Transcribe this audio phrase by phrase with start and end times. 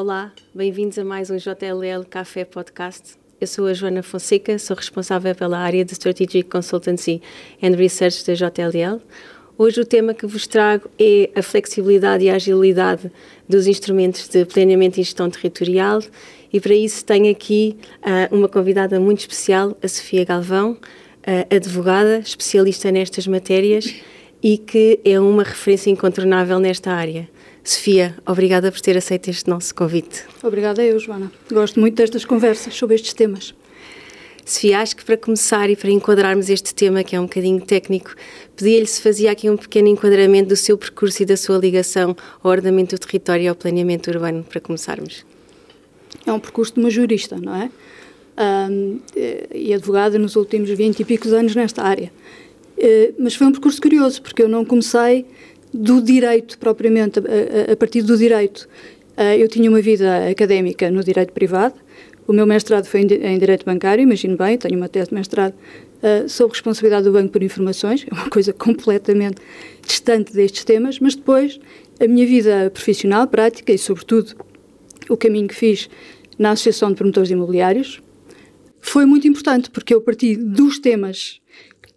[0.00, 3.16] Olá, bem-vindos a mais um JLL Café Podcast.
[3.40, 7.20] Eu sou a Joana Fonseca, sou responsável pela área de Strategic Consultancy
[7.60, 9.02] and Research da JLL.
[9.58, 13.10] Hoje o tema que vos trago é a flexibilidade e a agilidade
[13.48, 16.00] dos instrumentos de planeamento e gestão territorial
[16.52, 22.20] e para isso tenho aqui uh, uma convidada muito especial, a Sofia Galvão, uh, advogada,
[22.20, 23.92] especialista nestas matérias
[24.40, 27.28] e que é uma referência incontornável nesta área.
[27.68, 30.24] Sofia, obrigada por ter aceito este nosso convite.
[30.42, 31.30] Obrigada eu, Joana.
[31.52, 33.54] Gosto muito destas conversas sobre estes temas.
[34.42, 38.14] Sofia, acho que para começar e para enquadrarmos este tema, que é um bocadinho técnico,
[38.56, 42.50] pedia-lhe se fazia aqui um pequeno enquadramento do seu percurso e da sua ligação ao
[42.50, 45.26] ordenamento do território e ao planeamento urbano, para começarmos.
[46.24, 47.70] É um percurso de uma jurista, não é?
[48.70, 48.98] Um,
[49.52, 52.10] e advogada nos últimos 20 e picos anos nesta área.
[52.78, 55.26] Uh, mas foi um percurso curioso, porque eu não comecei
[55.78, 58.68] do direito propriamente, a, a partir do direito.
[59.16, 61.74] Uh, eu tinha uma vida académica no direito privado,
[62.26, 66.28] o meu mestrado foi em, Direito Bancário, imagino bem, tenho uma tese de mestrado uh,
[66.28, 69.40] sobre responsabilidade do banco por informações, é uma coisa completamente
[69.86, 71.58] distante destes temas, mas depois
[71.98, 74.34] a minha vida profissional, prática e, sobretudo,
[75.08, 75.88] o caminho que fiz
[76.38, 78.02] na Associação de Promotores Imobiliários
[78.80, 81.40] foi muito importante, porque eu parti dos temas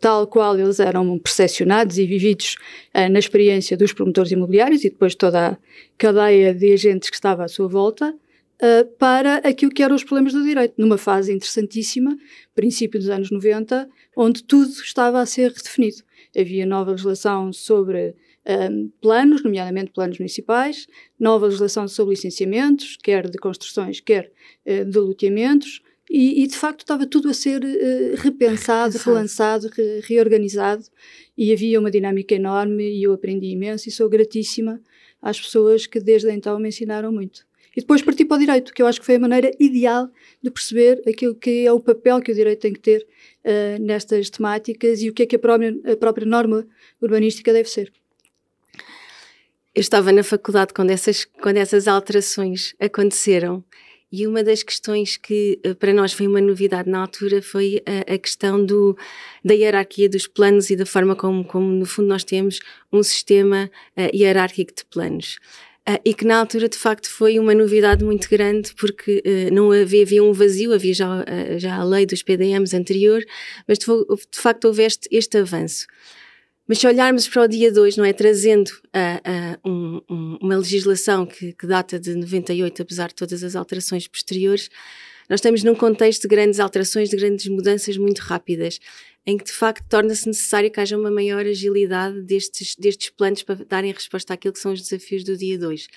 [0.02, 2.58] tal qual eles eram percepcionados e vividos
[2.96, 5.58] uh, na experiência dos promotores imobiliários e depois toda a
[5.98, 10.34] cadeia de agentes que estava à sua volta, uh, para aquilo que eram os problemas
[10.34, 12.18] do direito, numa fase interessantíssima,
[12.56, 16.04] princípio dos anos 90, onde tudo estava a ser redefinido.
[16.36, 18.16] Havia nova legislação sobre
[18.48, 20.88] um, planos, nomeadamente planos municipais,
[21.20, 24.32] nova legislação sobre licenciamentos, quer de construções, quer
[24.66, 25.82] uh, de loteamentos,
[26.14, 30.84] e, e, de facto estava tudo a ser uh, repensado, relançado, re, reorganizado,
[31.38, 34.82] e havia uma dinâmica enorme e eu aprendi imenso e sou gratíssima
[35.22, 37.46] às pessoas que desde então me ensinaram muito.
[37.74, 40.10] E depois parti para o direito, que eu acho que foi a maneira ideal
[40.44, 43.08] de perceber aquilo que é o papel que o direito tem que ter
[43.46, 46.68] uh, nestas temáticas e o que é que a própria, a própria norma
[47.02, 47.90] urbanística deve ser.
[49.74, 53.64] Eu estava na faculdade quando essas, quando essas alterações aconteceram
[54.12, 58.14] e uma das questões que eh, para nós foi uma novidade na altura foi a,
[58.14, 58.98] a, questão do,
[59.44, 62.60] da hierarquia dos planos e da forma como, como no fundo, nós temos
[62.92, 65.38] um sistema uh, hierárquico de planos.
[65.88, 69.72] Uh, e que na altura de facto foi uma novidade muito grande porque uh, não
[69.72, 71.26] havia, havia, um vazio, havia já,
[71.58, 73.24] já a lei dos PDMs anterior,
[73.68, 75.88] mas de, de facto houve este, este avanço.
[76.68, 78.14] Mas se olharmos para o dia 2, não é?
[78.14, 83.44] Trazendo uh, uh, um, um, uma legislação que, que, data de 98, apesar de todas
[83.44, 84.70] as alterações posteriores,
[85.30, 88.80] nós estamos num contexto de grandes alterações, de grandes mudanças muito rápidas,
[89.26, 93.64] em que de facto torna-se necessário que haja uma maior agilidade destes, destes planos para
[93.66, 95.88] darem resposta àquilo que são os desafios do dia 2.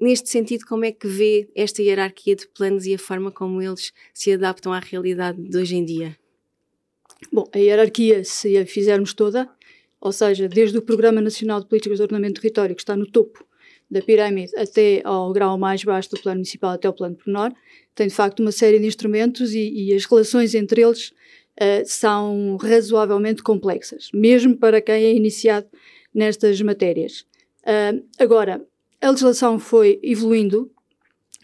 [0.00, 3.92] Neste sentido, como é que vê esta hierarquia de planos e a forma como eles
[4.12, 6.16] se adaptam à realidade de hoje em dia?
[7.32, 9.48] Bom, a hierarquia, se a fizermos toda,
[10.02, 13.46] ou seja, desde o Programa Nacional de Políticas de Ordenamento Território, que está no topo
[13.88, 17.52] da pirâmide, até ao grau mais baixo do Plano Municipal, até o Plano Pormenor,
[17.94, 22.56] tem de facto uma série de instrumentos e, e as relações entre eles uh, são
[22.60, 25.68] razoavelmente complexas, mesmo para quem é iniciado
[26.12, 27.24] nestas matérias.
[27.60, 28.66] Uh, agora,
[29.00, 30.68] a legislação foi evoluindo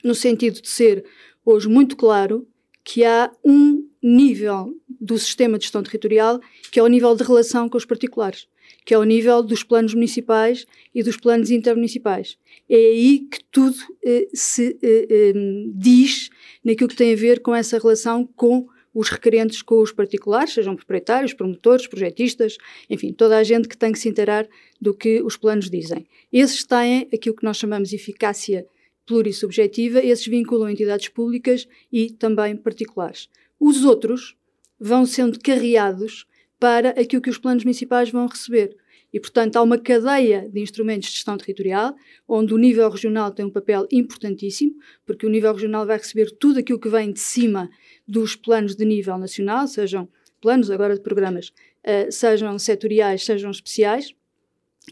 [0.02, 1.04] no sentido de ser
[1.44, 2.48] hoje muito claro
[2.82, 7.68] que há um nível do sistema de gestão territorial, que é o nível de relação
[7.68, 8.46] com os particulares,
[8.84, 12.36] que é o nível dos planos municipais e dos planos intermunicipais.
[12.68, 15.32] É aí que tudo eh, se eh, eh,
[15.74, 16.30] diz
[16.64, 20.74] naquilo que tem a ver com essa relação com os requerentes com os particulares, sejam
[20.74, 22.56] proprietários, promotores, projetistas,
[22.90, 24.48] enfim, toda a gente que tem que se inteirar
[24.80, 26.06] do que os planos dizem.
[26.32, 28.66] Esses têm aquilo que nós chamamos de eficácia
[29.06, 33.28] plurissubjetiva, esses vinculam entidades públicas e também particulares.
[33.58, 34.36] Os outros
[34.78, 36.26] vão sendo carreados
[36.58, 38.76] para aquilo que os planos municipais vão receber.
[39.12, 41.94] E, portanto, há uma cadeia de instrumentos de gestão territorial,
[42.26, 44.74] onde o nível regional tem um papel importantíssimo,
[45.06, 47.70] porque o nível regional vai receber tudo aquilo que vem de cima
[48.06, 50.08] dos planos de nível nacional, sejam
[50.40, 54.14] planos agora de programas, uh, sejam setoriais, sejam especiais,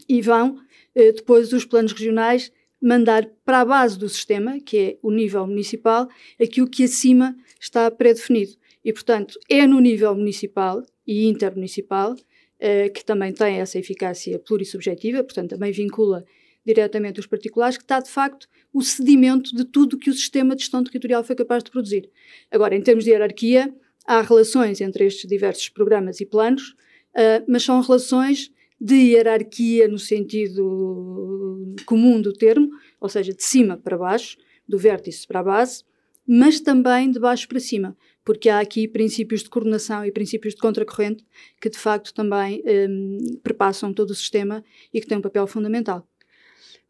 [0.09, 4.97] e vão uh, depois os planos regionais mandar para a base do sistema, que é
[5.01, 6.07] o nível municipal,
[6.41, 8.53] aquilo que acima está pré-definido.
[8.83, 15.23] E, portanto, é no nível municipal e intermunicipal uh, que também tem essa eficácia plurissubjetiva,
[15.23, 16.23] portanto, também vincula
[16.65, 20.63] diretamente os particulares, que está, de facto, o sedimento de tudo que o sistema de
[20.63, 22.09] gestão territorial foi capaz de produzir.
[22.51, 23.73] Agora, em termos de hierarquia,
[24.05, 26.71] há relações entre estes diversos programas e planos,
[27.15, 32.69] uh, mas são relações de hierarquia no sentido comum do termo,
[32.99, 34.37] ou seja, de cima para baixo,
[34.67, 35.83] do vértice para a base,
[36.27, 37.95] mas também de baixo para cima,
[38.25, 41.25] porque há aqui princípios de coordenação e princípios de contracorrente
[41.61, 44.63] que de facto também um, perpassam todo o sistema
[44.93, 46.05] e que têm um papel fundamental.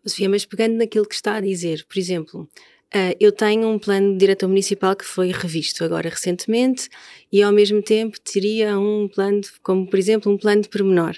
[0.03, 2.49] Sofia, mas pegando naquilo que está a dizer, por exemplo,
[2.95, 6.87] Uh, eu tenho um plano de diretor municipal que foi revisto agora recentemente
[7.29, 11.13] e ao mesmo tempo teria um plano, como por exemplo um plano de pormenor,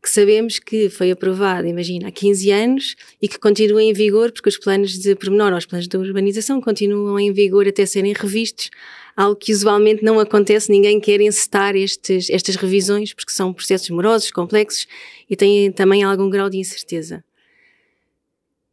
[0.00, 4.48] que sabemos que foi aprovado, imagina, há 15 anos e que continua em vigor porque
[4.48, 8.70] os planos de pormenor ou os planos de urbanização continuam em vigor até serem revistos,
[9.16, 14.30] algo que usualmente não acontece, ninguém quer encetar estes, estas revisões porque são processos morosos,
[14.30, 14.86] complexos
[15.28, 17.24] e têm também algum grau de incerteza.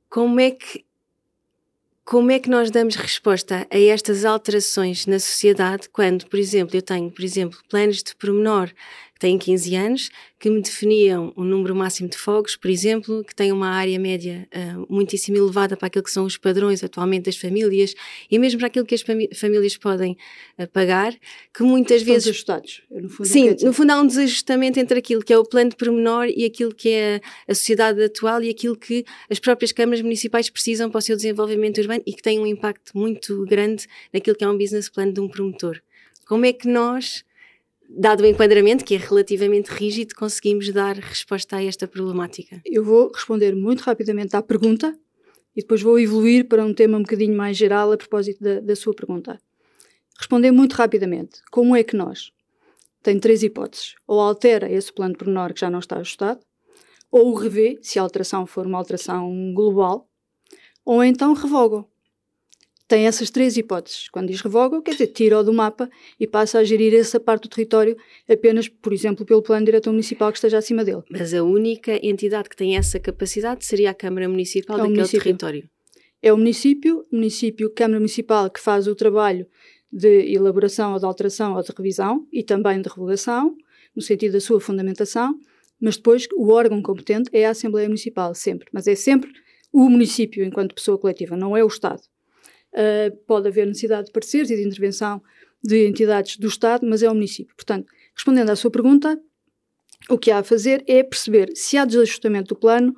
[0.07, 0.85] Como é que
[2.06, 6.81] como é que nós damos resposta a estas alterações na sociedade quando, por exemplo, eu
[6.84, 8.72] tenho, por exemplo, planos de pormenor
[9.16, 13.34] que têm 15 anos, que me definiam um número máximo de fogos, por exemplo, que
[13.34, 17.38] têm uma área média uh, muitíssimo elevada para aquilo que são os padrões atualmente das
[17.38, 17.96] famílias
[18.30, 20.18] e mesmo para aquilo que as famílias podem
[20.60, 21.16] uh, pagar,
[21.54, 22.28] que muitas Estão vezes...
[22.28, 22.84] ajustados.
[22.92, 25.78] No fundo, Sim, no fundo há um desajustamento entre aquilo que é o plano de
[25.78, 30.50] pormenor e aquilo que é a sociedade atual e aquilo que as próprias câmaras municipais
[30.50, 34.44] precisam para o seu desenvolvimento urbano e que tem um impacto muito grande naquilo que
[34.44, 35.82] é um business plan de um promotor.
[36.28, 37.24] Como é que nós
[37.90, 42.62] dado o enquadramento, que é relativamente rígido, conseguimos dar resposta a esta problemática?
[42.66, 44.98] Eu vou responder muito rapidamente à pergunta
[45.56, 48.76] e depois vou evoluir para um tema um bocadinho mais geral a propósito da, da
[48.76, 49.40] sua pergunta.
[50.18, 51.42] Responder muito rapidamente.
[51.52, 52.32] Como é que nós?
[53.02, 53.96] Tem três hipóteses.
[54.08, 56.40] Ou altera esse plano de pormenor que já não está ajustado,
[57.12, 60.10] ou o revê, se a alteração for uma alteração global,
[60.84, 61.86] ou então revoga
[62.88, 64.10] tem essas três hipóteses.
[64.10, 65.90] Quando diz revoga, quer dizer, tira-o do mapa
[66.20, 67.98] e passa a gerir essa parte do território
[68.30, 71.04] apenas, por exemplo, pelo plano diretor municipal que esteja acima dele.
[71.10, 75.24] Mas a única entidade que tem essa capacidade seria a Câmara Municipal é daquele município.
[75.24, 75.70] território.
[76.22, 79.48] É o município, município, Câmara Municipal que faz o trabalho
[79.92, 83.56] de elaboração ou de alteração ou de revisão e também de revogação,
[83.96, 85.40] no sentido da sua fundamentação,
[85.80, 88.68] mas depois o órgão competente é a Assembleia Municipal, sempre.
[88.74, 89.31] Mas é sempre
[89.72, 92.02] o município enquanto pessoa coletiva, não é o Estado.
[92.75, 95.22] Uh, pode haver necessidade de pareceres e de intervenção
[95.63, 97.56] de entidades do Estado, mas é o município.
[97.56, 99.19] Portanto, respondendo à sua pergunta,
[100.10, 102.95] o que há a fazer é perceber se há desajustamento do plano,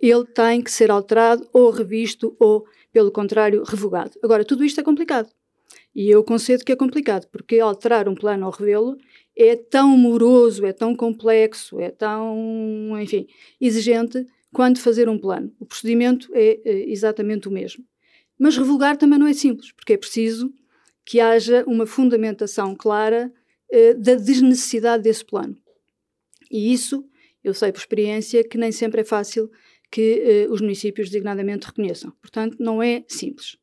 [0.00, 4.18] ele tem que ser alterado ou revisto ou, pelo contrário, revogado.
[4.22, 5.30] Agora, tudo isto é complicado.
[5.94, 8.96] E eu concedo que é complicado, porque alterar um plano ou revê-lo
[9.36, 13.26] é tão moroso, é tão complexo, é tão, enfim,
[13.60, 15.54] exigente quanto fazer um plano.
[15.60, 17.84] O procedimento é, é exatamente o mesmo.
[18.42, 20.52] Mas revogar também não é simples, porque é preciso
[21.04, 23.32] que haja uma fundamentação clara
[23.70, 25.56] eh, da desnecessidade desse plano.
[26.50, 27.08] E isso,
[27.44, 29.48] eu sei por experiência, que nem sempre é fácil
[29.92, 32.12] que eh, os municípios designadamente reconheçam.
[32.20, 33.56] Portanto, não é simples.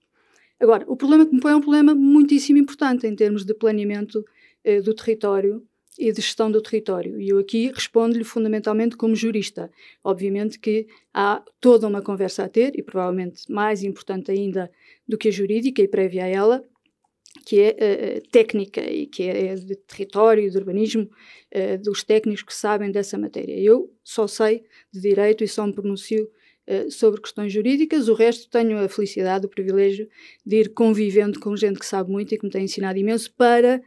[0.57, 4.23] Agora, o problema que me põe é um problema muitíssimo importante em termos de planeamento
[4.63, 5.61] eh, do território
[5.99, 7.19] e de gestão do território.
[7.19, 9.69] E eu aqui respondo-lhe fundamentalmente como jurista.
[10.01, 14.71] Obviamente que há toda uma conversa a ter, e provavelmente mais importante ainda
[15.05, 16.63] do que a jurídica e prévia a ela,
[17.45, 17.71] que é
[18.17, 22.91] uh, técnica e que é, é de território de urbanismo uh, dos técnicos que sabem
[22.91, 23.59] dessa matéria.
[23.59, 24.63] Eu só sei
[24.93, 26.29] de direito e só me pronuncio
[26.91, 30.07] sobre questões jurídicas, o resto tenho a felicidade, o privilégio
[30.45, 33.81] de ir convivendo com gente que sabe muito e que me tem ensinado imenso para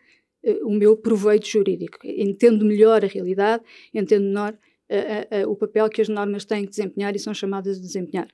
[0.62, 1.98] o meu proveito jurídico.
[2.04, 3.62] Entendo melhor a realidade,
[3.94, 7.76] entendo melhor uh, uh, o papel que as normas têm que desempenhar e são chamadas
[7.76, 8.28] de desempenhar.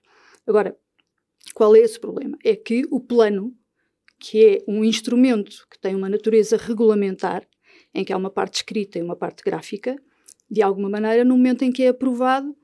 [0.47, 0.77] Agora,
[1.55, 2.39] qual é esse problema?
[2.45, 3.55] É que o plano,
[4.19, 7.47] que é um instrumento que tem uma natureza regulamentar,
[7.95, 9.97] em que há uma parte escrita e uma parte gráfica,
[10.51, 12.57] de alguma maneira, no momento em que é aprovado,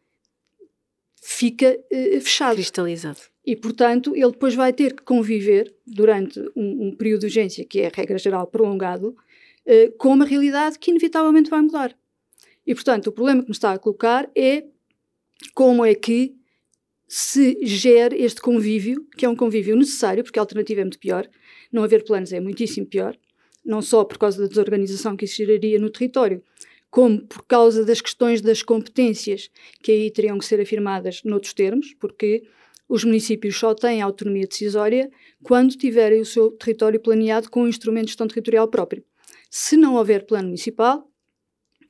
[1.23, 1.79] fica
[2.21, 2.57] fechado.
[2.57, 3.21] Cristalizado.
[3.47, 7.81] E, portanto, ele depois vai ter que conviver durante um, um período de urgência, que
[7.81, 9.15] é, regra geral, prolongado,
[9.67, 11.97] uh, com uma realidade que inevitavelmente vai mudar.
[12.67, 14.65] E, portanto, o problema que me está a colocar é
[15.55, 16.35] como é que
[17.07, 21.29] se gera este convívio, que é um convívio necessário, porque a alternativa é muito pior.
[21.71, 23.17] Não haver planos é muitíssimo pior,
[23.65, 26.43] não só por causa da desorganização que existiria no território,
[26.91, 29.51] como por causa das questões das competências,
[29.83, 32.45] que aí teriam que ser afirmadas noutros termos, porque
[32.89, 35.11] os municípios só têm autonomia decisória
[35.43, 39.05] quando tiverem o seu território planeado com um instrumento de gestão territorial próprio.
[39.57, 41.09] Se não houver plano municipal,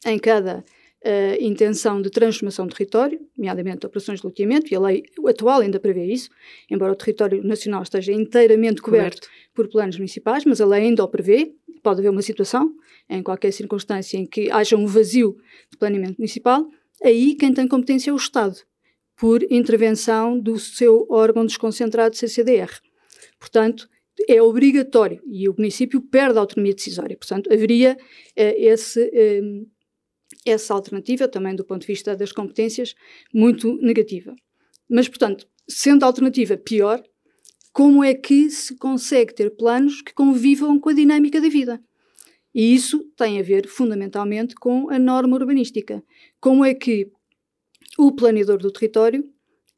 [0.04, 5.02] em cada uh, intenção de transformação do território, nomeadamente operações de loteamento, e a lei
[5.26, 6.28] atual ainda prevê isso,
[6.70, 9.28] embora o território nacional esteja inteiramente coberto, coberto.
[9.54, 12.70] por planos municipais, mas a lei ainda o prevê, pode haver uma situação,
[13.08, 15.34] em qualquer circunstância em que haja um vazio
[15.70, 16.68] de planeamento municipal,
[17.02, 18.58] aí quem tem competência é o Estado,
[19.16, 22.78] por intervenção do seu órgão desconcentrado CCDR.
[23.38, 23.88] Portanto,
[24.28, 27.16] é obrigatório e o município perde a autonomia decisória.
[27.16, 29.66] Portanto, haveria uh, esse, uh,
[30.46, 32.94] essa alternativa, também do ponto de vista das competências,
[33.32, 34.34] muito negativa.
[34.88, 37.02] Mas, portanto, sendo a alternativa pior,
[37.72, 41.82] como é que se consegue ter planos que convivam com a dinâmica da vida?
[42.54, 46.02] E isso tem a ver fundamentalmente com a norma urbanística.
[46.40, 47.10] Como é que
[47.98, 49.28] o planeador do território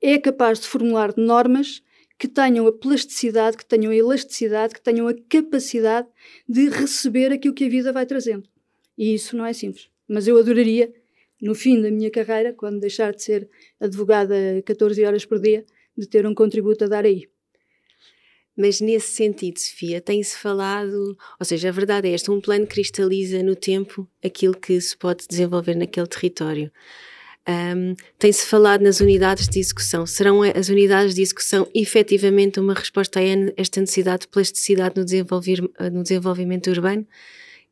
[0.03, 1.83] é capaz de formular normas
[2.19, 6.09] que tenham a plasticidade, que tenham a elasticidade, que tenham a capacidade
[6.49, 8.49] de receber aquilo que a vida vai trazendo.
[8.97, 9.91] E isso não é simples.
[10.09, 10.93] Mas eu adoraria,
[11.41, 15.65] no fim da minha carreira, quando deixar de ser advogada 14 horas por dia,
[15.97, 17.29] de ter um contributo a dar aí.
[18.57, 23.43] Mas nesse sentido, Sofia, tem-se falado, ou seja, a verdade é esta: um plano cristaliza
[23.43, 26.73] no tempo aquilo que se pode desenvolver naquele território.
[27.49, 30.05] Um, Tem-se falado nas unidades de execução.
[30.05, 33.23] Serão as unidades de execução efetivamente uma resposta a
[33.57, 35.63] esta necessidade de plasticidade no, desenvolver,
[35.93, 37.07] no desenvolvimento urbano?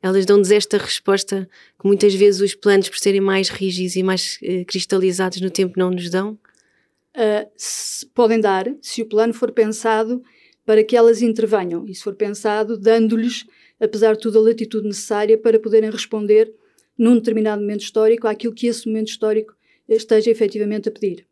[0.00, 1.49] Elas dão-nos esta resposta
[1.81, 5.78] que muitas vezes os planos, por serem mais rígidos e mais uh, cristalizados no tempo,
[5.78, 6.38] não nos dão?
[7.16, 10.23] Uh, se, podem dar, se o plano for pensado
[10.64, 13.47] para que elas intervenham e se for pensado dando-lhes,
[13.81, 16.52] apesar de tudo, a latitude necessária para poderem responder
[16.99, 19.53] num determinado momento histórico àquilo que esse momento histórico
[19.88, 21.26] esteja efetivamente a pedir.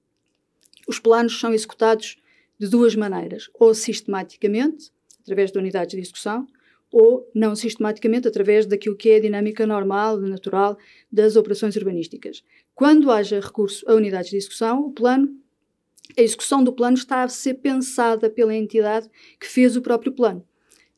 [0.86, 2.18] Os planos são executados
[2.58, 4.90] de duas maneiras, ou sistematicamente,
[5.22, 6.46] através de unidades de execução,
[6.90, 10.76] ou não sistematicamente, através daquilo que é a dinâmica normal, natural
[11.10, 12.44] das operações urbanísticas.
[12.74, 15.34] Quando haja recurso a unidades de execução, o plano,
[16.16, 19.08] a execução do plano está a ser pensada pela entidade
[19.40, 20.44] que fez o próprio plano.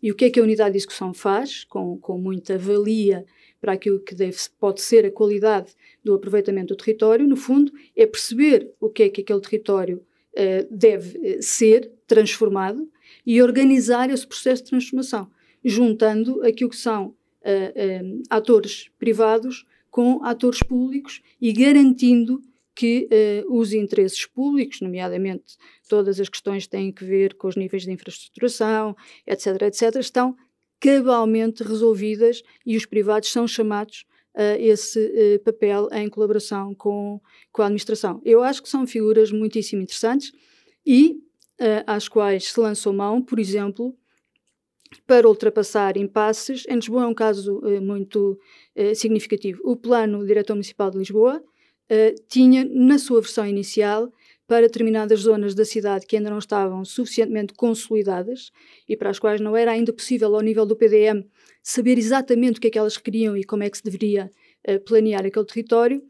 [0.02, 3.24] E o que é que a unidade de execução faz, com, com muita valia
[3.64, 5.72] para aquilo que deve, pode ser a qualidade
[6.04, 10.04] do aproveitamento do território, no fundo, é perceber o que é que aquele território
[10.34, 12.86] uh, deve eh, ser transformado
[13.24, 15.30] e organizar esse processo de transformação,
[15.64, 22.42] juntando aquilo que são uh, atores privados com atores públicos e garantindo
[22.74, 23.08] que
[23.48, 25.56] uh, os interesses públicos, nomeadamente
[25.88, 28.94] todas as questões que têm que ver com os níveis de infraestruturação,
[29.26, 30.36] etc., etc., estão
[30.84, 37.18] cabalmente resolvidas e os privados são chamados a esse uh, papel em colaboração com,
[37.50, 38.20] com a administração.
[38.22, 40.30] Eu acho que são figuras muitíssimo interessantes
[40.84, 41.12] e
[41.58, 43.96] uh, às quais se lançou mão, por exemplo,
[45.06, 46.66] para ultrapassar impasses.
[46.68, 48.38] Em Lisboa é um caso uh, muito
[48.94, 49.62] significativo.
[49.64, 51.42] O Plano Diretor Municipal de Lisboa
[52.28, 54.10] tinha, na sua versão inicial,
[54.46, 58.50] para determinadas zonas da cidade que ainda não estavam suficientemente consolidadas
[58.88, 61.24] e para as quais não era ainda possível, ao nível do PDM,
[61.62, 64.30] saber exatamente o que é que elas queriam e como é que se deveria
[64.68, 66.02] uh, planear aquele território,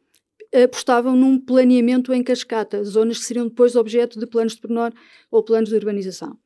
[0.62, 4.92] apostavam num planeamento em cascata, zonas que seriam depois objeto de planos de pormenor
[5.30, 6.38] ou planos de urbanização.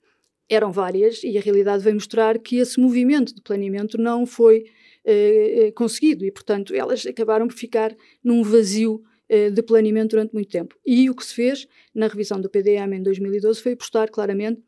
[0.48, 4.64] Eram várias e a realidade veio mostrar que esse movimento de planeamento não foi
[5.04, 10.74] uh, conseguido e, portanto, elas acabaram por ficar num vazio de planeamento durante muito tempo.
[10.86, 14.62] E o que se fez na revisão do PDM em 2012 foi apostar claramente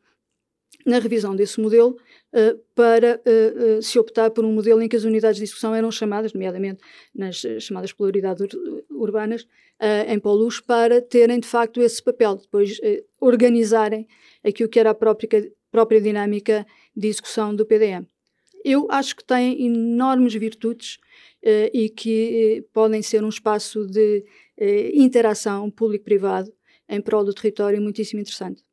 [0.85, 1.97] na revisão desse modelo
[2.33, 5.75] uh, para uh, uh, se optar por um modelo em que as unidades de discussão
[5.75, 6.81] eram chamadas, nomeadamente
[7.13, 9.47] nas chamadas polaridades ur urbanas,
[10.07, 12.79] em polos, para terem de facto esse papel, depois
[13.19, 14.07] organizarem
[14.43, 18.05] aquilo que era a própria, própria dinâmica de execução do PDM.
[18.63, 20.99] Eu acho que tem enormes virtudes
[21.73, 24.23] e que podem ser um espaço de
[24.63, 26.53] eh, interação público-privado
[26.87, 28.63] em prol do território muitíssimo interessante.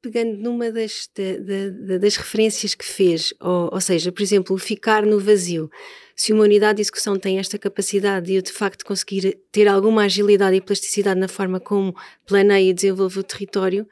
[0.00, 1.10] Pegando numa das,
[2.00, 5.68] das referências que fez, ou, ou, seja, por exemplo, ficar no vazio,
[6.14, 10.56] se uma unidade de execução tem esta capacidade de, de facto, conseguir ter alguma agilidade
[10.56, 11.92] e plasticidade na forma como
[12.24, 13.84] planeia e desenvolve o território,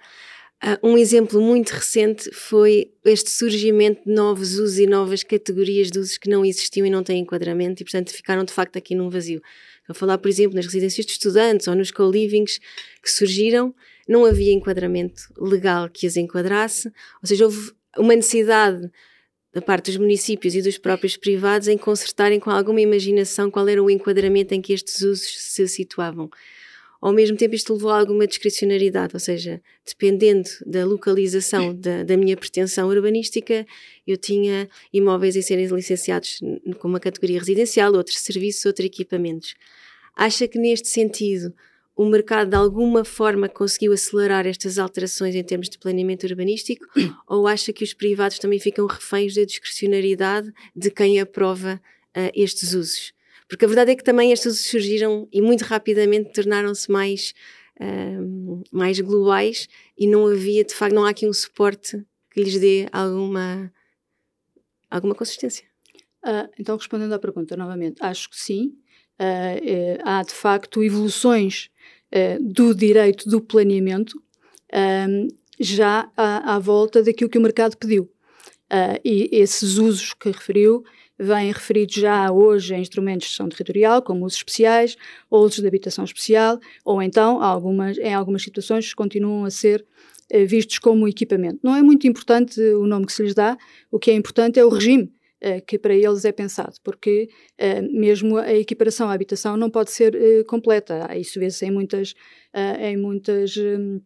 [0.60, 6.00] Uh, um exemplo muito recente foi este surgimento de novos usos e novas categorias de
[6.00, 9.08] usos que não existiam e não têm enquadramento e, portanto, ficaram de facto aqui num
[9.08, 9.40] vazio.
[9.88, 12.60] A falar, por exemplo, nas residências de estudantes ou nos co-livings
[13.02, 13.74] que surgiram,
[14.06, 16.88] não havia enquadramento legal que as enquadrasse,
[17.22, 18.90] ou seja, houve uma necessidade
[19.52, 23.82] da parte dos municípios e dos próprios privados em consertarem com alguma imaginação qual era
[23.82, 26.30] o enquadramento em que estes usos se situavam.
[27.00, 32.16] Ao mesmo tempo, isto levou a alguma discricionariedade, ou seja, dependendo da localização da, da
[32.16, 33.64] minha pretensão urbanística,
[34.04, 36.40] eu tinha imóveis a serem licenciados
[36.78, 39.54] com uma categoria residencial, outros serviços, outros equipamentos.
[40.18, 41.54] Acha que neste sentido
[41.94, 46.84] o mercado de alguma forma conseguiu acelerar estas alterações em termos de planeamento urbanístico
[47.24, 51.80] ou acha que os privados também ficam reféns da discrecionariedade de quem aprova
[52.16, 53.12] uh, estes usos?
[53.48, 57.32] Porque a verdade é que também estas surgiram e muito rapidamente tornaram-se mais,
[57.80, 62.58] uh, mais globais e não havia, de facto, não há aqui um suporte que lhes
[62.58, 63.72] dê alguma,
[64.90, 65.64] alguma consistência.
[66.24, 68.76] Uh, então, respondendo à pergunta novamente, acho que sim.
[69.20, 71.70] Uh, há de facto evoluções
[72.14, 74.22] uh, do direito do planeamento
[75.58, 78.08] já à, volta daquilo que o mercado pediu.
[79.04, 80.84] e esses usos que referiu
[81.18, 84.96] vêm referidos já hoje a instrumentos de gestão territorial, como usos especiais,
[85.28, 89.84] ou usos de habitação especial, ou então, algumas, em algumas situações, continuam a ser
[90.30, 91.58] eh, vistos como equipamento.
[91.62, 93.56] Não é muito importante o nome que se lhes dá,
[93.90, 95.17] o que é importante é o regime eh,
[95.66, 100.44] que para eles é pensado, porque eh, mesmo a equiparação à habitação não pode ser
[100.46, 101.08] completa.
[101.16, 102.14] Isso vê-se em muitas,
[102.80, 104.00] em muitas hum,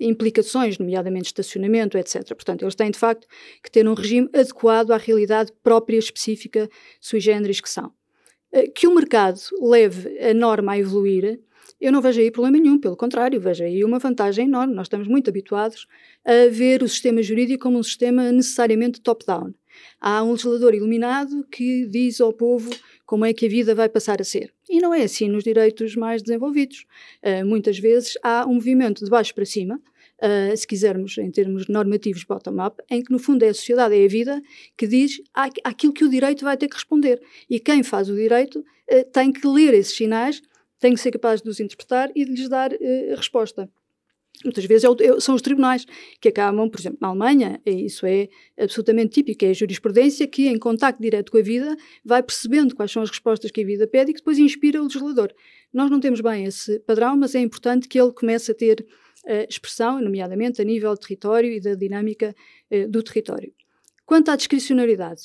[0.00, 2.26] implicações, nomeadamente estacionamento, etc.
[2.34, 3.26] Portanto, eles têm de facto
[3.62, 6.68] que ter um regime adequado à realidade própria, específica,
[7.00, 7.92] sui generis que são.
[8.74, 11.40] Que o mercado leve a norma a evoluir,
[11.82, 14.72] eu não vejo aí problema nenhum, pelo contrário, vejo aí uma vantagem enorme.
[14.72, 15.88] Nós estamos muito habituados
[16.24, 19.52] a ver o sistema jurídico como um sistema necessariamente top-down.
[20.00, 22.70] Há um legislador iluminado que diz ao povo
[23.06, 24.52] como é que a vida vai passar a ser.
[24.68, 26.86] E não é assim nos direitos mais desenvolvidos.
[27.22, 31.68] Uh, muitas vezes há um movimento de baixo para cima, uh, se quisermos em termos
[31.68, 34.42] normativos bottom-up, em que no fundo é a sociedade, é a vida,
[34.76, 37.20] que diz aquilo que o direito vai ter que responder.
[37.50, 40.40] E quem faz o direito uh, tem que ler esses sinais,
[40.78, 42.70] tem que ser capaz de os interpretar e de lhes dar
[43.14, 43.70] resposta.
[44.44, 45.86] Muitas vezes é são os tribunais
[46.20, 50.58] que acabam, por exemplo, na Alemanha, isso é absolutamente típico, é a jurisprudência que, em
[50.58, 54.10] contacto direto com a vida, vai percebendo quais são as respostas que a vida pede
[54.10, 55.32] e que depois inspira o legislador.
[55.72, 58.86] Nós não temos bem esse padrão, mas é importante que ele comece a ter
[59.24, 62.34] uh, expressão, nomeadamente a nível do território e da dinâmica
[62.70, 63.52] uh, do território.
[64.04, 65.22] Quanto à discricionariedade,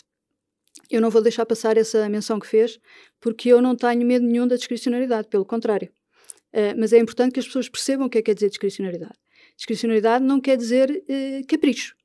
[0.89, 2.79] eu não vou deixar passar essa menção que fez,
[3.19, 5.91] porque eu não tenho medo nenhum da discricionariedade, pelo contrário.
[6.57, 9.13] Uh, mas é importante que as pessoas percebam o que é que quer dizer discricionariedade.
[9.55, 11.95] Discricionariedade não quer dizer uh, capricho,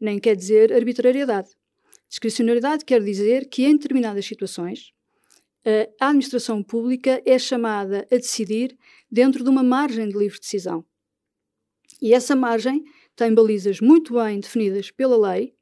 [0.00, 1.50] nem quer dizer arbitrariedade.
[2.08, 4.92] Discricionariedade quer dizer que em determinadas situações
[5.64, 8.76] uh, a administração pública é chamada a decidir
[9.08, 10.84] dentro de uma margem de livre decisão.
[12.02, 12.82] E essa margem
[13.14, 15.54] tem balizas muito bem definidas pela lei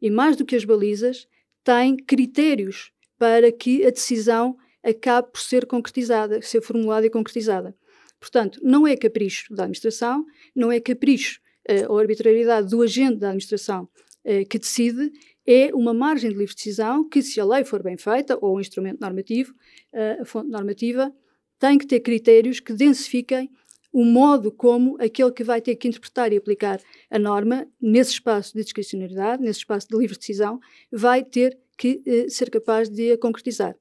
[0.00, 1.28] e, mais do que as balizas,
[1.62, 7.76] tem critérios para que a decisão acabe por ser concretizada, ser formulada e concretizada.
[8.22, 13.30] Portanto, não é capricho da administração, não é capricho uh, ou arbitrariedade do agente da
[13.30, 13.88] administração
[14.24, 15.10] uh, que decide,
[15.44, 18.60] é uma margem de livre decisão que, se a lei for bem feita, ou um
[18.60, 19.52] instrumento normativo,
[19.92, 21.12] uh, a fonte normativa,
[21.58, 23.50] tem que ter critérios que densifiquem
[23.92, 26.80] o modo como aquele que vai ter que interpretar e aplicar
[27.10, 30.60] a norma nesse espaço de discricionariedade, nesse espaço de livre decisão,
[30.92, 33.76] vai ter que ser capaz de a concretizar.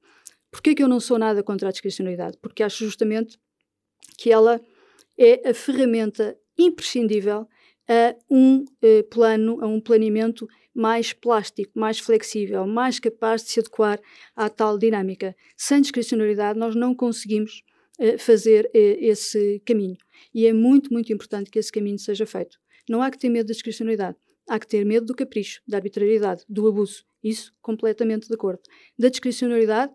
[0.49, 2.37] Porquê que eu não sou nada contra a discricionariedade?
[2.41, 3.39] Porque acho justamente
[4.17, 4.61] que ela
[5.17, 7.47] é a ferramenta imprescindível
[7.87, 13.59] a um eh, plano, a um planeamento mais plástico, mais flexível, mais capaz de se
[13.59, 13.99] adequar
[14.35, 15.35] à tal dinâmica.
[15.57, 17.63] Sem discricionalidade, nós não conseguimos
[17.99, 19.97] eh, fazer eh, esse caminho.
[20.33, 22.57] E é muito, muito importante que esse caminho seja feito.
[22.89, 24.17] Não há que ter medo da discricionalidade,
[24.49, 27.03] há que ter medo do capricho, da arbitrariedade, do abuso.
[27.23, 28.61] Isso completamente de acordo.
[28.97, 29.93] Da discricionalidade,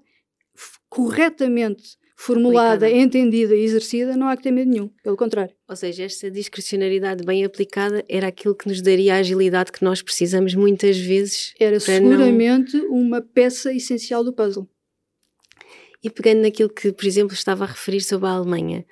[0.89, 3.05] corretamente formulada, aplicada.
[3.05, 5.55] entendida e exercida, não há que ter medo nenhum, pelo contrário.
[5.69, 10.01] Ou seja, esta discricionariedade bem aplicada era aquilo que nos daria a agilidade que nós
[10.01, 11.55] precisamos muitas vezes.
[11.61, 12.91] Era seguramente não...
[12.91, 14.67] uma peça essencial do puzzle.
[16.03, 18.87] E pegando naquilo que, por exemplo, estava a referir sobre a Alemanha,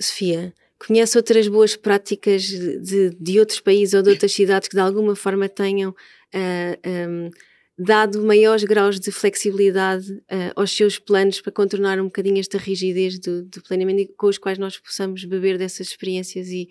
[0.00, 4.80] Sofia, conhece outras boas práticas de, de outros países ou de outras cidades que de
[4.80, 5.90] alguma forma tenham.
[6.34, 7.30] Uh, um,
[7.78, 13.18] dado maiores graus de flexibilidade uh, aos seus planos para contornar um bocadinho esta rigidez
[13.18, 16.68] do, do planeamento com os quais nós possamos beber dessas experiências e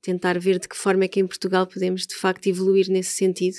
[0.00, 3.56] tentar ver de que forma é que em Portugal podemos de facto evoluir nesse sentido?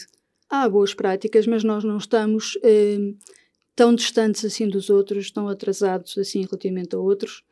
[0.49, 2.97] Há boas práticas, mas nós não estamos eh,
[3.75, 7.43] tão distantes assim dos outros, tão atrasados assim relativamente a outros.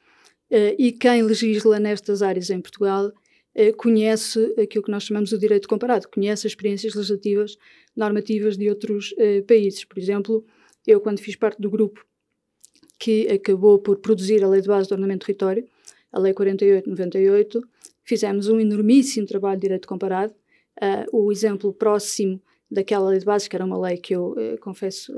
[0.50, 3.12] Eh, e quem legisla nestas áreas em Portugal
[3.78, 7.58] conhece aquilo que nós chamamos de direito comparado, conhece as experiências legislativas
[7.96, 9.86] normativas de outros uh, países.
[9.86, 10.46] Por exemplo,
[10.86, 12.06] eu, quando fiz parte do grupo
[13.00, 15.66] que acabou por produzir a Lei de Base do Ordenamento do Território,
[16.12, 17.62] a Lei 4898,
[18.04, 20.34] fizemos um enormíssimo trabalho de direito comparado.
[20.82, 25.14] Uh, o exemplo próximo daquela Lei de Base, que era uma lei que eu confesso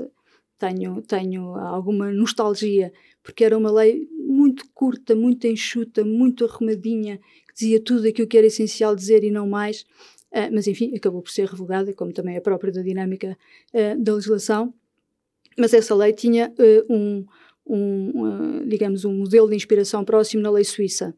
[0.58, 7.20] tenho, tenho alguma nostalgia, porque era uma lei muito curta, muito enxuta, muito arrumadinha,
[7.58, 9.82] dizia tudo aquilo que era essencial dizer e não mais.
[10.30, 13.36] Uh, mas enfim, acabou por ser revogada, como também é própria da dinâmica
[13.72, 14.72] uh, da legislação.
[15.58, 17.26] Mas essa lei tinha uh, um,
[17.66, 21.14] um digamos, um modelo de inspiração próximo na lei suíça.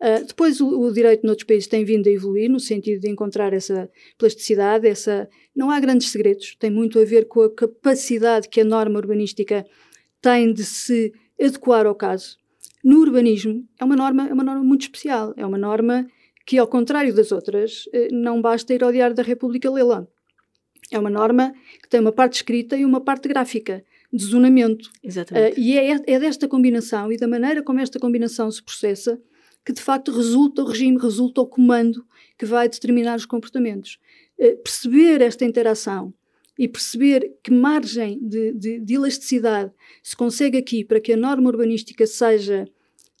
[0.00, 3.52] Uh, depois, o, o, direito noutros países tem vindo a evoluir no sentido de encontrar
[3.52, 5.28] essa plasticidade, essa...
[5.54, 9.64] Não há grandes segredos, tem muito a ver com a capacidade que a norma urbanística
[10.20, 12.36] tem de se adequar ao caso.
[12.84, 16.06] No urbanismo, é uma norma, é uma norma muito especial, é uma norma
[16.46, 20.06] que, ao contrário das outras, eh, não basta ir ao Diário da República lê-la.
[20.90, 23.82] É uma norma que tem uma parte escrita e uma parte gráfica,
[24.14, 24.90] de zonamento.
[25.02, 25.58] Exatamente.
[25.58, 29.20] Uh, e é, é desta combinação e da maneira como esta combinação se processa
[29.66, 32.06] que de facto resulta o regime, resulta o comando
[32.38, 33.98] que vai determinar os comportamentos.
[34.38, 36.14] Uh, perceber esta interação
[36.56, 41.50] e perceber que margem de, de, de, elasticidade se consegue aqui para que a norma
[41.50, 42.68] urbanística seja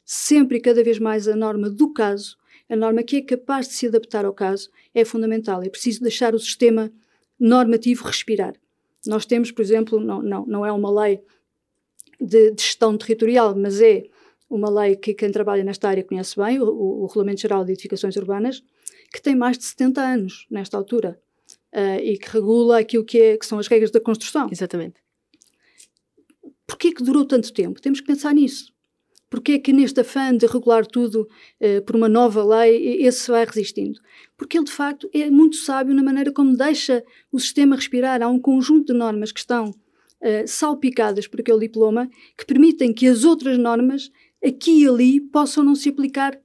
[0.04, 2.36] sempre e cada vez mais a norma do caso,
[2.68, 5.62] a norma que é capaz de se adaptar ao caso, é fundamental.
[5.62, 6.92] É preciso deixar o sistema
[7.38, 8.54] normativo respirar.
[9.06, 11.20] Nós temos, por exemplo, não, não, não é uma lei
[12.20, 14.04] de, de gestão territorial, mas é
[14.48, 18.16] uma lei que quem trabalha nesta área conhece bem, o, o, Regulamento Geral de Edificações
[18.16, 18.62] Urbanas,
[19.12, 21.20] que tem mais de 70 anos nesta altura
[21.72, 24.48] uh, e que regula aquilo que, é, que são as regras da construção.
[24.50, 25.02] Exatamente.
[26.66, 27.80] Porquê que durou tanto tempo?
[27.80, 28.73] Temos que pensar nisso.
[29.34, 31.28] Porquê é que neste afã de regular tudo
[31.60, 33.98] uh, por uma nova lei, esse vai resistindo?
[34.36, 38.22] Porque ele, de facto, é muito sábio na maneira como deixa o sistema respirar.
[38.22, 43.08] Há um conjunto de normas que estão uh, salpicadas por aquele diploma que permitem que
[43.08, 44.08] as outras normas,
[44.40, 46.40] aqui e ali, possam não se aplicar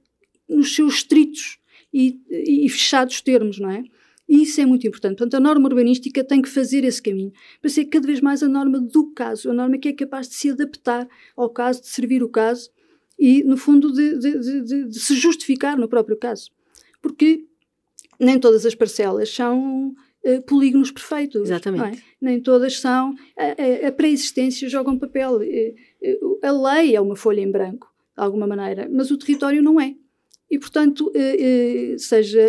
[0.48, 1.60] nos seus estritos
[1.94, 3.84] e, e fechados termos, não é?
[4.28, 5.18] E isso é muito importante.
[5.18, 8.48] Portanto, a norma urbanística tem que fazer esse caminho para ser cada vez mais a
[8.48, 12.20] norma do caso, a norma que é capaz de se adaptar ao caso, de servir
[12.24, 12.68] o caso
[13.20, 16.50] e, no fundo, de, de, de, de se justificar no próprio caso.
[17.02, 17.44] Porque
[18.18, 21.42] nem todas as parcelas são uh, polígonos perfeitos.
[21.42, 21.98] Exatamente.
[21.98, 22.02] É?
[22.18, 23.14] Nem todas são.
[23.38, 25.36] A, a, a pré-existência joga um papel.
[25.36, 29.78] Uh, a lei é uma folha em branco, de alguma maneira, mas o território não
[29.78, 29.94] é.
[30.50, 31.12] E, portanto,
[31.96, 32.40] seja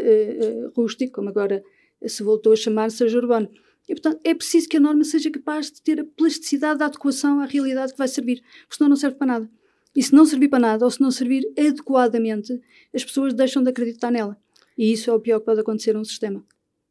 [0.75, 1.63] rústico, como agora
[2.07, 3.47] se voltou a chamar, seja urbano.
[3.87, 7.39] E, portanto, é preciso que a norma seja capaz de ter a plasticidade da adequação
[7.39, 9.51] à realidade que vai servir, porque senão não serve para nada.
[9.95, 12.59] E se não servir para nada, ou se não servir adequadamente,
[12.93, 14.37] as pessoas deixam de acreditar nela.
[14.77, 16.43] E isso é o pior que pode acontecer a um sistema.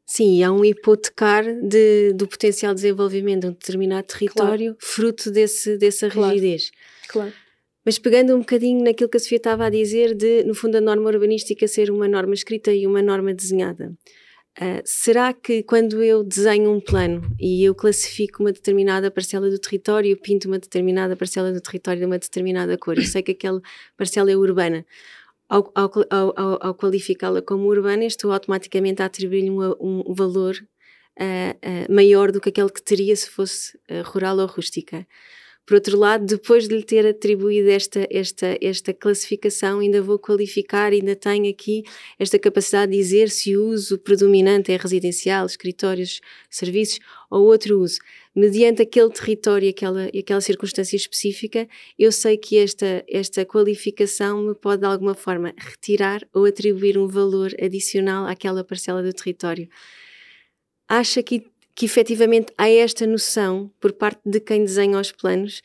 [0.05, 4.77] Sim, há um hipotecar de, do potencial desenvolvimento de um determinado território, claro.
[4.81, 6.73] fruto desse, dessa rigidez.
[7.09, 7.33] Claro.
[7.85, 10.81] Mas pegando um bocadinho naquilo que a Sofia estava a dizer, de, no fundo, a
[10.81, 13.97] norma urbanística ser uma norma escrita e uma norma desenhada.
[14.59, 19.59] Uh, será que quando eu desenho um plano e eu classifico uma determinada parcela do
[19.59, 23.61] território, pinto uma determinada parcela do território de uma determinada cor, eu sei que aquela
[23.97, 24.85] parcela é urbana,
[25.49, 31.23] ao, ao, ao, ao qualificá-la como urbana, estou automaticamente a atribuir-lhe um, um, valor uh,
[31.23, 35.07] uh, maior do que aquele que teria se fosse rural ou rústica.
[35.67, 40.93] Por outro lado, depois de lhe ter atribuído esta, esta, esta classificação, ainda vou qualificar,
[40.93, 41.85] ainda tenho aqui
[42.19, 46.21] esta capacidade de dizer se o uso predominante é residencial, escritórios,
[46.51, 46.99] serviços
[47.31, 47.99] ou outro uso.
[48.35, 51.69] Mediante aquele território e aquela, aquela circunstância específica,
[51.99, 57.07] eu sei que esta, esta qualificação me pode de alguma forma retirar ou atribuir um
[57.07, 59.69] valor adicional àquela parcela do território.
[60.89, 61.45] Acha que
[61.81, 65.63] que efetivamente há esta noção por parte de quem desenha os planos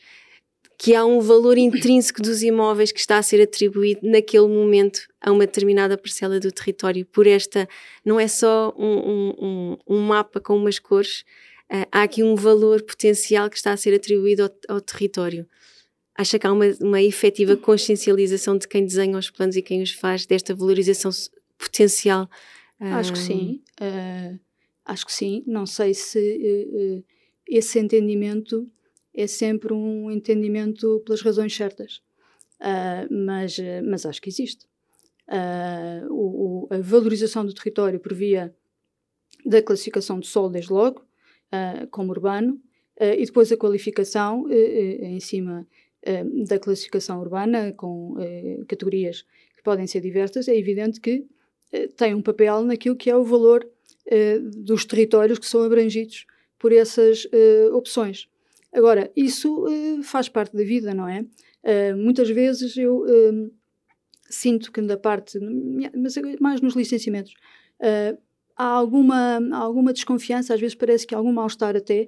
[0.78, 5.30] que há um valor intrínseco dos imóveis que está a ser atribuído naquele momento a
[5.30, 7.04] uma determinada parcela do território.
[7.04, 7.68] Por esta,
[8.02, 11.20] não é só um, um, um mapa com umas cores,
[11.70, 15.46] uh, há aqui um valor potencial que está a ser atribuído ao, ao território.
[16.16, 19.90] Acha que há uma, uma efetiva consciencialização de quem desenha os planos e quem os
[19.90, 21.10] faz, desta valorização
[21.58, 22.26] potencial?
[22.80, 23.62] Acho que sim.
[23.78, 24.45] Uh,
[24.86, 25.42] Acho que sim.
[25.46, 27.04] Não sei se uh, uh,
[27.48, 28.70] esse entendimento
[29.12, 31.96] é sempre um entendimento pelas razões certas,
[32.60, 34.66] uh, mas, mas acho que existe.
[36.08, 38.54] O, o, a valorização do território por via
[39.44, 41.04] da classificação do solo, desde logo,
[41.90, 42.60] como urbano,
[43.00, 45.66] e depois a qualificação em cima
[46.46, 48.14] da classificação urbana, com
[48.68, 49.22] categorias
[49.56, 51.26] que podem ser diversas, é evidente que
[51.96, 53.75] tem um papel naquilo que é o valor uh,
[54.64, 56.26] dos territórios que são abrangidos
[56.58, 58.28] por essas uh, opções.
[58.72, 61.24] Agora, isso uh, faz parte da vida, não é?
[61.96, 63.04] muitas vezes eu
[64.30, 65.36] sinto que da parte,
[65.96, 67.34] mas mais nos licenciamentos,
[68.56, 72.06] há alguma, alguma desconfiança, às vezes parece que há algum mal-estar até,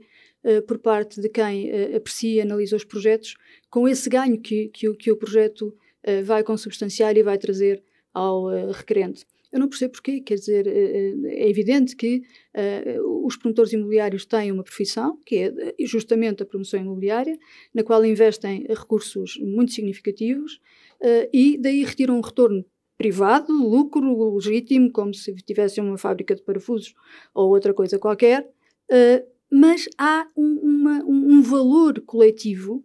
[0.68, 3.34] por parte de quem aprecia e analisa os projetos,
[3.68, 5.76] com esse ganho que, que, que o projeto
[6.24, 7.82] vai consubstanciar e vai trazer
[8.14, 9.26] ao requerente.
[9.50, 12.22] Eu não percebo porquê, quer dizer, eh, eh, é evidente que
[12.54, 17.38] uh, os promotores imobiliários têm uma profissão, que é justamente a promoção imobiliária,
[17.72, 20.61] na qual investem recursos muito significativos
[21.00, 22.62] uh, e daí retiram um retorno
[22.98, 26.94] privado, lucro legítimo, como se tivesse uma fábrica de parafusos
[27.34, 32.84] ou outra coisa qualquer, uh, mas há um, uma, um, valor coletivo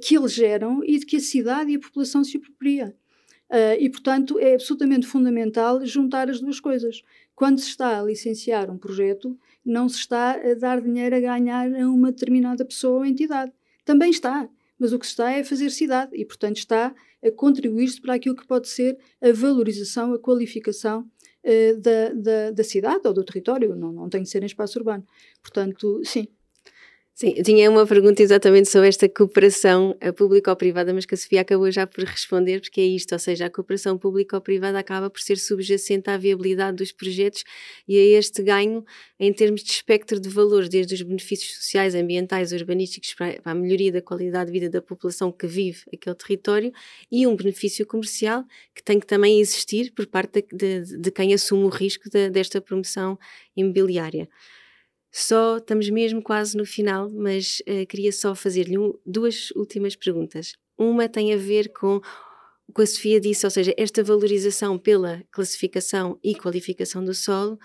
[0.00, 2.96] que eles geram e de que a cidade e a população se apropria.
[3.52, 7.02] Uh, e, portanto, é absolutamente fundamental juntar as duas coisas.
[7.34, 11.70] Quando se está a licenciar um projeto, não se está a dar dinheiro a ganhar
[11.70, 13.52] a uma determinada pessoa ou entidade.
[13.84, 17.30] Também está, mas o que se está é a fazer cidade e, portanto, está a
[17.30, 21.06] contribuir-se para aquilo que pode ser a valorização, a qualificação
[21.44, 24.78] uh, da, da, da, cidade ou do território, não, não tem de ser em espaço
[24.78, 25.06] urbano.
[25.42, 26.26] Portanto, sim,
[27.14, 31.86] Sim, tinha uma pergunta exatamente sobre esta cooperação público-privada, mas que a Sofia acabou já
[31.86, 36.16] por responder, porque é isto, ou seja, a cooperação público-privada acaba por ser subjacente à
[36.16, 37.44] viabilidade dos projetos
[37.86, 38.82] e a este ganho
[39.20, 43.92] em termos de espectro de valores, desde os benefícios sociais, ambientais, urbanísticos, para a melhoria
[43.92, 46.72] da qualidade de vida da população que vive aquele território
[47.10, 48.42] e um benefício comercial
[48.74, 52.30] que tem que também existir por parte de, de, de quem assume o risco de,
[52.30, 53.18] desta promoção
[53.54, 54.28] imobiliária.
[55.12, 60.54] Só estamos mesmo quase no final, mas uh, queria só fazer-lhe um, duas últimas perguntas.
[60.78, 62.00] Uma tem a ver com
[62.66, 67.58] o que a Sofia disse, ou seja, esta valorização pela classificação e qualificação do solo,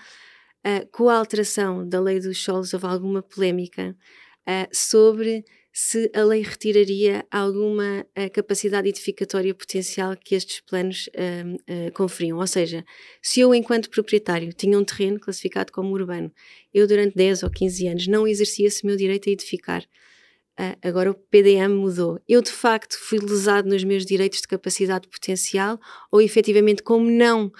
[0.66, 3.96] uh, com a alteração da lei dos solos, houve alguma polémica
[4.42, 5.46] uh, sobre
[5.80, 12.40] se a lei retiraria alguma uh, capacidade edificatória potencial que estes planos uh, uh, conferiam.
[12.40, 12.84] Ou seja,
[13.22, 16.32] se eu, enquanto proprietário, tinha um terreno classificado como urbano,
[16.74, 19.86] eu durante 10 ou 15 anos não exercia esse meu direito a edificar.
[20.82, 22.20] Agora o PDM mudou.
[22.28, 25.80] Eu, de facto, fui lesado nos meus direitos de capacidade potencial
[26.12, 27.52] ou, efetivamente, como não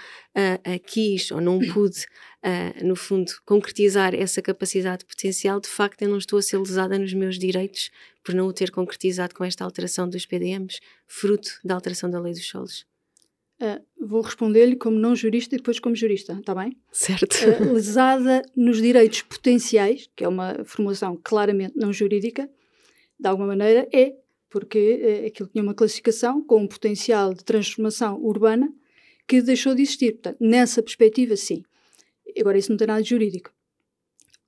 [0.86, 2.06] quis ou não pude
[2.48, 6.98] uh, no fundo, concretizar essa capacidade potencial, de facto eu não estou a ser lesada
[6.98, 7.90] nos meus direitos
[8.24, 12.34] por não o ter concretizado com esta alteração dos PDMs, fruto da alteração da lei
[12.34, 12.86] dos solos.
[13.60, 16.78] Uh, vou responder-lhe como não jurista e depois como jurista, está bem?
[16.92, 17.34] Certo.
[17.34, 22.50] Uh, lesada nos direitos potenciais, que é uma formulação claramente não jurídica,
[23.20, 24.16] de alguma maneira é,
[24.50, 28.74] porque uh, aquilo tinha uma classificação com um potencial de transformação urbana
[29.28, 30.14] que deixou de existir.
[30.14, 31.64] Portanto, nessa perspectiva, sim.
[32.40, 33.52] Agora, isso não tem nada de jurídico.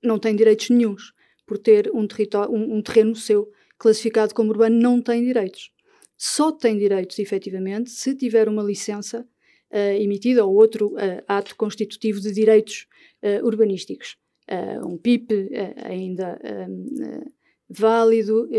[0.01, 1.11] Não tem direitos nenhums.
[1.45, 2.07] Por ter um,
[2.49, 5.71] um, um terreno seu classificado como urbano, não tem direitos.
[6.15, 9.27] Só tem direitos, efetivamente, se tiver uma licença
[9.71, 12.87] uh, emitida ou outro uh, ato constitutivo de direitos
[13.23, 14.17] uh, urbanísticos.
[14.83, 15.49] um PIP
[15.83, 16.39] ainda
[17.69, 18.49] válido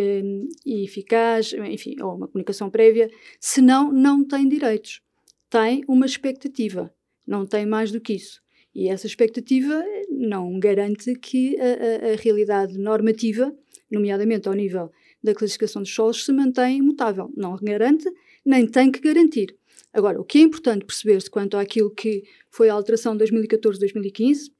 [0.64, 5.02] e eficaz, enfim, ou uma comunicação prévia, senão não tem direitos.
[5.48, 6.94] Tem uma expectativa,
[7.26, 8.40] não tem mais do que isso.
[8.72, 13.52] E essa expectativa não garante que a, a, a realidade normativa,
[13.90, 14.92] nomeadamente ao nível
[15.22, 17.32] da classificação dos solos, se mantenha imutável.
[17.36, 18.08] Não garante,
[18.44, 19.56] nem tem que garantir.
[19.92, 24.52] Agora, o que é importante perceber-se quanto àquilo que foi a alteração de 2014-2015,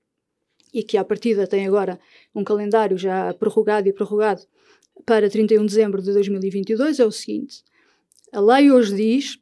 [0.72, 1.98] e que à partida tem agora
[2.34, 4.42] um calendário já prorrogado e prorrogado
[5.04, 7.64] para 31 de dezembro de 2022, é o seguinte:
[8.32, 9.38] a lei hoje diz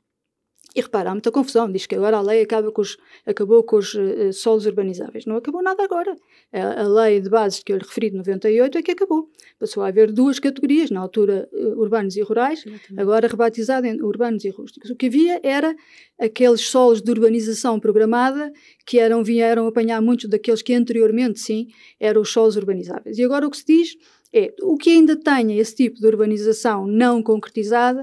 [0.75, 1.71] e repara, há muita confusão.
[1.71, 5.25] Diz que agora a lei acaba com os, acabou com os uh, solos urbanizáveis.
[5.25, 6.15] Não acabou nada agora.
[6.53, 9.31] A, a, lei de bases que eu lhe referi de 98 é que acabou.
[9.59, 13.01] Passou a haver duas categorias, na altura uh, urbanos e rurais, Exatamente.
[13.01, 14.91] agora rebatizado em urbanos e rústicos.
[14.91, 15.75] O que havia era
[16.21, 18.53] aqueles solos de urbanização programada
[18.85, 23.17] que eram, vieram apanhar muitos daqueles que anteriormente, sim, eram os solos urbanizáveis.
[23.17, 23.97] E agora o que se diz
[24.33, 28.03] é o que ainda tenha esse tipo de urbanização não concretizada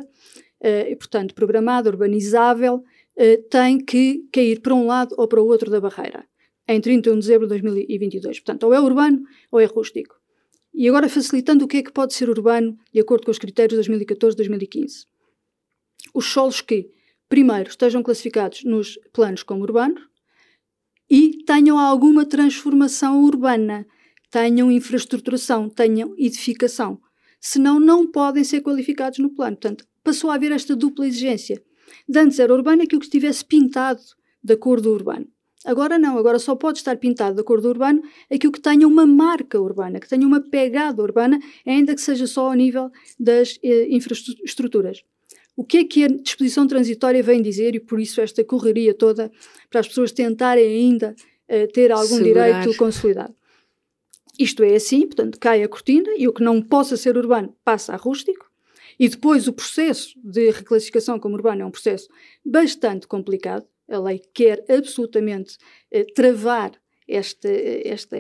[0.62, 5.48] uh, e, portanto, programado, urbanizável, uh, tem que cair para um lado ou para o
[5.48, 6.26] outro da barreira,
[6.68, 8.40] em 31 de dezembro de 2022.
[8.40, 10.16] Portanto, ou é urbano ou é rústico.
[10.74, 13.86] E agora facilitando o que é que pode ser urbano de acordo com os critérios
[13.86, 15.06] de 2014-2015.
[16.14, 16.92] Os solos que,
[17.30, 20.02] primeiro, estejam classificados nos planos como urbanos
[21.10, 23.88] e tenham alguma transformação urbana,
[24.30, 27.00] tenham infraestruturação, tenham edificação.
[27.40, 29.56] Senão, não podem ser qualificados no plano.
[29.56, 31.62] Portanto, passou a haver esta dupla exigência.
[32.08, 34.02] De antes era urbano aquilo que estivesse pintado
[34.42, 35.28] da cor do urbano.
[35.66, 39.06] Agora não, agora só pode estar pintado da cor do urbano aquilo que tenha uma
[39.08, 43.88] marca urbana, que tenha uma pegada urbana, ainda que seja só ao nível das eh,
[43.90, 45.04] infraestruturas.
[45.58, 49.32] O que é que a disposição transitória vem dizer e por isso esta correria toda
[49.70, 51.16] para as pessoas tentarem ainda
[51.48, 52.62] eh, ter algum Segurar.
[52.62, 53.34] direito consolidado?
[54.38, 57.94] Isto é assim, portanto, cai a cortina e o que não possa ser urbano passa
[57.94, 58.46] a rústico.
[59.00, 62.08] E depois o processo de reclassificação como urbano é um processo
[62.44, 63.66] bastante complicado.
[63.88, 65.58] A lei quer absolutamente
[65.92, 66.72] eh, travar
[67.08, 67.48] este,
[67.86, 68.16] este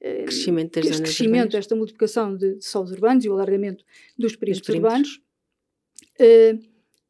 [0.00, 3.84] eh, crescimento, este crescimento esta multiplicação de, de solos urbanos e o alargamento
[4.18, 5.20] dos perímetros urbanos.
[6.20, 6.60] Uh,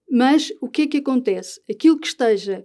[0.08, 1.60] mas o que é que acontece?
[1.68, 2.64] Aquilo que esteja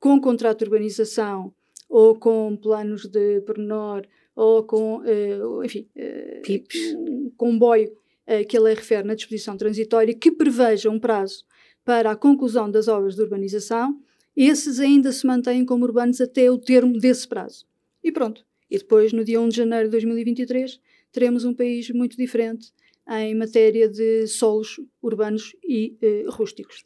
[0.00, 1.54] com contrato de urbanização
[1.88, 7.96] ou com planos de pormenor ou com, uh, enfim, uh, um comboio
[8.28, 11.44] uh, que a lei refere na disposição transitória que preveja um prazo
[11.84, 13.98] para a conclusão das obras de urbanização,
[14.36, 17.66] esses ainda se mantêm como urbanos até o termo desse prazo.
[18.04, 18.44] E pronto.
[18.70, 20.78] E depois, no dia 1 de janeiro de 2023,
[21.10, 22.72] teremos um país muito diferente
[23.08, 25.96] em matéria de solos urbanos e
[26.28, 26.84] rústicos.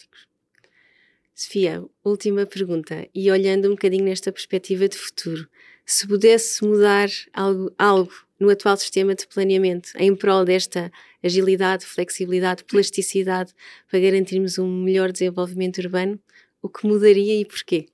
[1.35, 3.09] Sofia, última pergunta.
[3.13, 5.49] E olhando um bocadinho nesta perspectiva de futuro,
[5.85, 10.91] se pudesse mudar algo, algo no atual sistema de planeamento em prol desta
[11.23, 13.55] agilidade, flexibilidade, plasticidade
[13.89, 16.19] para garantirmos um melhor desenvolvimento urbano,
[16.61, 17.87] o que mudaria e porquê?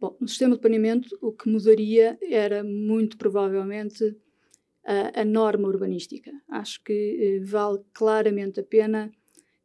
[0.00, 4.16] Bom, no sistema de planeamento, o que mudaria era muito provavelmente
[4.82, 6.32] a, a norma urbanística.
[6.48, 9.12] Acho que eh, vale claramente a pena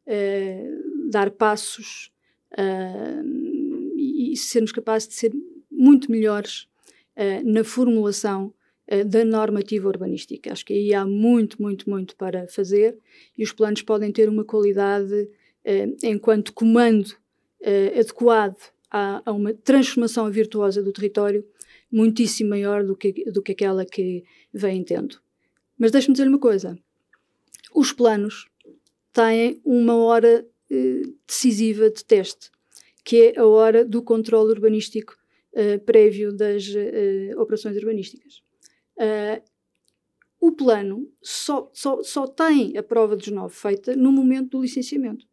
[0.06, 0.70] eh,
[1.10, 2.12] dar passos
[2.52, 3.24] uh,
[3.96, 5.32] e, e, sermos capazes de ser
[5.72, 6.68] muito melhores
[7.16, 8.54] uh, na formulação
[9.08, 10.52] da normativa urbanística.
[10.52, 12.98] Acho que aí há muito, muito, muito para fazer
[13.38, 15.28] e os planos podem ter uma qualidade
[16.04, 17.16] enquanto comando
[18.00, 18.58] adequado
[18.92, 21.44] a, a, uma transformação virtuosa do território
[21.92, 25.20] muitíssimo maior do que, do que aquela que vem tendo.
[25.78, 26.78] Mas deixe-me dizer uma coisa:
[27.74, 28.48] os planos
[29.12, 32.50] têm uma hora eh, decisiva de teste,
[33.04, 35.16] que é a hora do controle urbanístico
[35.54, 38.42] uh, prévio das uh, operações urbanísticas.
[40.40, 45.26] O plano só, só, só tem a prova dos nove feita no momento do licenciamento.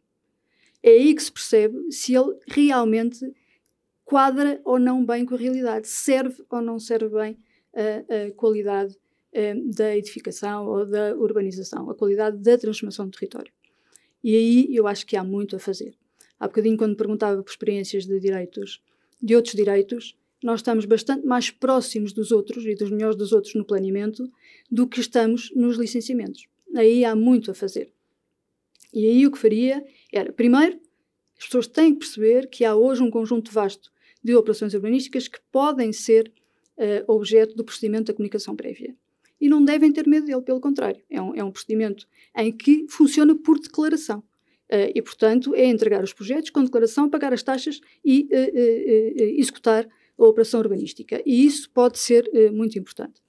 [0.83, 3.33] É aí que se percebe se ele realmente
[4.05, 7.39] quadra ou não bem com a realidade, serve ou não serve bem
[7.75, 8.97] a, a qualidade
[9.75, 13.53] da edificação ou da urbanização, a qualidade da transformação do território.
[14.23, 15.95] E aí eu acho que há muito a fazer.
[16.39, 18.83] Há bocadinho, quando perguntava por experiências de direitos,
[19.21, 23.55] de outros direitos, nós estamos bastante mais próximos dos outros e dos melhores dos outros
[23.55, 24.31] no planeamento
[24.71, 26.47] do que estamos nos licenciamentos.
[26.75, 27.93] Aí há muito a fazer.
[28.93, 30.79] E aí o que faria era, primeiro,
[31.39, 33.91] as pessoas têm que perceber que há hoje um conjunto vasto
[34.23, 36.33] de operações urbanísticas que podem ser
[36.77, 38.95] uh, objeto do procedimento da comunicação prévia
[39.41, 41.03] e não devem ter medo dele, pelo contrário.
[41.11, 44.21] É um, é um procedimento em que funciona por declaração.
[44.71, 49.89] Uh, e, portanto, é entregar os projetos com declaração, pagar as taxas e uh, executar
[50.19, 51.23] a operação urbanística.
[51.25, 53.21] E isso pode ser muito importante.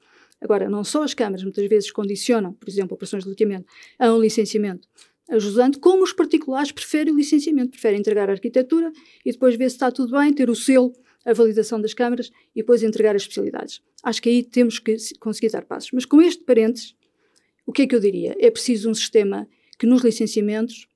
[0.42, 3.66] Agora, não só as câmaras muitas vezes condicionam, por exemplo, operações de loteamento
[3.98, 4.88] a um licenciamento
[5.30, 8.92] ajudante, como os particulares preferem o licenciamento, preferem entregar a arquitetura
[9.26, 10.94] e depois ver se está tudo bem, ter o selo
[11.26, 13.82] a validação das câmaras e depois entregar as especialidades.
[14.04, 15.92] Acho que aí temos que conseguir dar passos.
[15.94, 16.94] Mas com este parênteses,
[17.66, 18.36] o que é que eu diria?
[18.38, 19.48] É preciso um sistema
[19.80, 20.88] que nos licenciamentos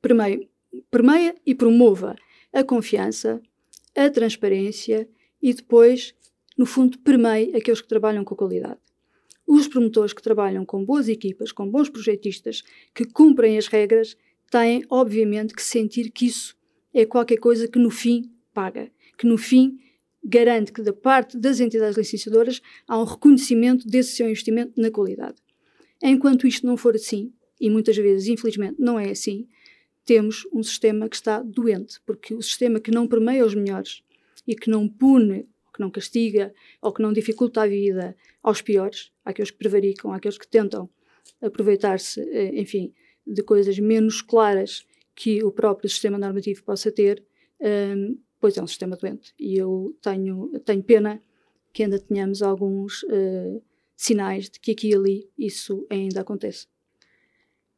[0.00, 2.16] permeia e promova
[2.52, 3.42] a confiança,
[3.94, 5.08] a transparência
[5.42, 6.14] e depois,
[6.56, 8.80] no fundo, permeie aqueles que trabalham com qualidade.
[9.46, 12.62] Os promotores que trabalham com boas equipas, com bons projetistas,
[12.94, 14.16] que cumprem as regras,
[14.50, 16.56] têm, obviamente, que sentir que isso
[16.92, 19.78] é qualquer coisa que no fim paga que no fim
[20.22, 25.36] garante que da parte das entidades licenciadoras há um reconhecimento desse seu investimento na qualidade.
[26.02, 29.46] Enquanto isto não for assim, e muitas vezes, infelizmente, não é assim,
[30.04, 34.02] temos um sistema que está doente, porque o sistema que não permeia os melhores
[34.46, 39.10] e que não pune, que não castiga ou que não dificulta a vida aos piores,
[39.24, 40.88] àqueles que prevaricam, àqueles que tentam
[41.40, 42.92] aproveitar-se, eh, enfim,
[43.26, 47.24] de coisas menos claras que o próprio sistema normativo possa ter,
[47.60, 49.32] um, pois é um sistema doente.
[49.38, 51.22] E eu tenho, tenho pena
[51.72, 53.62] que ainda tenhamos alguns uh,
[53.96, 56.66] sinais de que aqui e ali isso ainda acontece.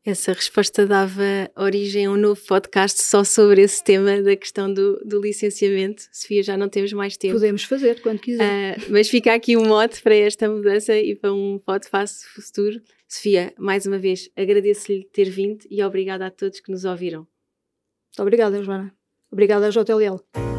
[0.06, 5.02] Essa resposta dava origem a um novo podcast só sobre esse tema da questão do,
[5.04, 6.04] do licenciamento.
[6.12, 7.34] Sofia, já não temos mais tempo.
[7.34, 8.78] Podemos fazer quando quiser.
[8.78, 12.80] Uh, mas fica aqui um mote para esta mudança e para um podcast futuro.
[13.08, 17.22] Sofia, mais uma vez, agradeço-lhe ter vindo e obrigada a todos que nos ouviram.
[17.22, 18.94] Muito obrigada, Joana.
[19.28, 20.55] Obrigada, JLL.